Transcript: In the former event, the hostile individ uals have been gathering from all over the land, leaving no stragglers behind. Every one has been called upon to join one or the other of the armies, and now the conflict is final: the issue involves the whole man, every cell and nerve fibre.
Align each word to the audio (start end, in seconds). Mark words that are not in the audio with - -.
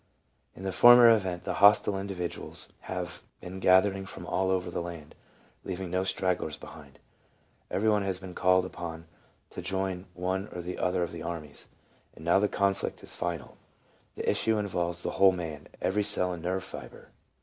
In 0.55 0.63
the 0.63 0.71
former 0.71 1.11
event, 1.11 1.43
the 1.43 1.53
hostile 1.61 1.93
individ 1.93 2.31
uals 2.31 2.69
have 2.89 3.21
been 3.39 3.59
gathering 3.59 4.07
from 4.07 4.25
all 4.25 4.49
over 4.49 4.71
the 4.71 4.81
land, 4.81 5.13
leaving 5.63 5.91
no 5.91 6.03
stragglers 6.03 6.57
behind. 6.57 6.97
Every 7.69 7.87
one 7.87 8.01
has 8.01 8.17
been 8.17 8.33
called 8.33 8.65
upon 8.65 9.05
to 9.51 9.61
join 9.61 10.07
one 10.15 10.47
or 10.47 10.63
the 10.63 10.79
other 10.79 11.03
of 11.03 11.11
the 11.11 11.21
armies, 11.21 11.67
and 12.15 12.25
now 12.25 12.39
the 12.39 12.49
conflict 12.49 13.03
is 13.03 13.13
final: 13.13 13.57
the 14.15 14.27
issue 14.27 14.57
involves 14.57 15.03
the 15.03 15.11
whole 15.21 15.33
man, 15.33 15.67
every 15.83 16.01
cell 16.03 16.33
and 16.33 16.41
nerve 16.41 16.63
fibre. 16.63 17.11